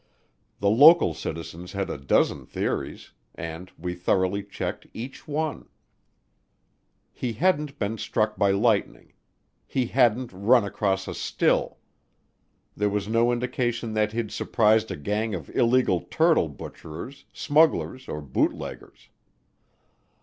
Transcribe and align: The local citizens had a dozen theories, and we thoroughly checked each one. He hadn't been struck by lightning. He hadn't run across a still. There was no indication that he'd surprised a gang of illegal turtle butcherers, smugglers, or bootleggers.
The 0.57 0.69
local 0.71 1.13
citizens 1.13 1.73
had 1.73 1.91
a 1.91 1.97
dozen 1.99 2.47
theories, 2.47 3.11
and 3.35 3.71
we 3.77 3.93
thoroughly 3.93 4.41
checked 4.41 4.87
each 4.95 5.27
one. 5.27 5.69
He 7.13 7.33
hadn't 7.33 7.77
been 7.77 7.99
struck 7.99 8.35
by 8.35 8.49
lightning. 8.49 9.13
He 9.67 9.85
hadn't 9.85 10.33
run 10.33 10.63
across 10.63 11.07
a 11.07 11.13
still. 11.13 11.77
There 12.75 12.89
was 12.89 13.07
no 13.07 13.31
indication 13.31 13.93
that 13.93 14.11
he'd 14.11 14.31
surprised 14.31 14.89
a 14.89 14.95
gang 14.97 15.35
of 15.35 15.55
illegal 15.55 16.01
turtle 16.09 16.49
butcherers, 16.49 17.25
smugglers, 17.31 18.07
or 18.07 18.21
bootleggers. 18.23 19.09